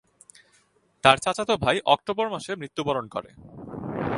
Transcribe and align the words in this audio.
তার 1.03 1.17
চাচাতো 1.17 1.53
ভাই 1.57 1.77
অক্টোবর 1.85 2.27
মাসে 2.29 2.51
মৃত্যুবরণ 2.55 3.05
করে। 3.07 3.29